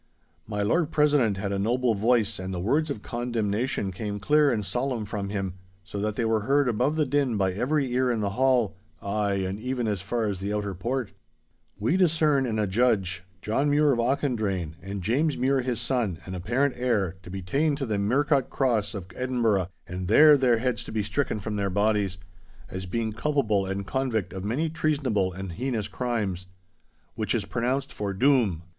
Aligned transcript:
My 0.47 0.63
Lord 0.63 0.89
President 0.89 1.37
had 1.37 1.51
a 1.51 1.59
noble 1.59 1.93
voice 1.93 2.39
and 2.39 2.51
the 2.51 2.59
words 2.59 2.89
of 2.89 3.03
condemnation 3.03 3.91
came 3.91 4.19
clear 4.19 4.49
and 4.49 4.65
solemn 4.65 5.05
from 5.05 5.29
him, 5.29 5.53
so 5.83 5.99
that 5.99 6.15
they 6.15 6.25
were 6.25 6.39
heard 6.39 6.67
above 6.67 6.95
the 6.95 7.05
din 7.05 7.37
by 7.37 7.53
every 7.53 7.93
ear 7.93 8.09
in 8.09 8.19
the 8.19 8.31
hall—ay, 8.31 9.35
and 9.35 9.59
even 9.59 9.87
as 9.87 10.01
far 10.01 10.23
as 10.23 10.39
the 10.39 10.51
outer 10.55 10.73
port. 10.73 11.11
'We 11.77 11.97
discern 11.97 12.47
and 12.47 12.59
adjudge 12.59 13.21
John 13.43 13.69
Mure 13.69 13.91
of 13.91 13.99
Auchendrayne 13.99 14.73
and 14.81 15.03
James 15.03 15.37
Mure 15.37 15.61
his 15.61 15.79
son 15.79 16.17
and 16.25 16.35
apparent 16.35 16.73
heir 16.77 17.17
to 17.21 17.29
be 17.29 17.43
ta'en 17.43 17.75
to 17.75 17.85
the 17.85 17.99
Mercat 17.99 18.49
Cross 18.49 18.95
of 18.95 19.05
Edinburgh, 19.15 19.67
and 19.85 20.07
there 20.07 20.35
their 20.35 20.57
heads 20.57 20.83
to 20.85 20.91
be 20.91 21.03
stricken 21.03 21.39
from 21.39 21.57
their 21.57 21.69
bodies—as 21.69 22.87
being 22.87 23.13
culpable 23.13 23.67
and 23.67 23.85
convict 23.85 24.33
of 24.33 24.43
many 24.43 24.67
treasonable 24.67 25.31
and 25.31 25.51
heinous 25.51 25.87
crimes. 25.87 26.47
Which 27.13 27.35
is 27.35 27.45
pronounced 27.45 27.93
for 27.93 28.13
DOOM! 28.15 28.63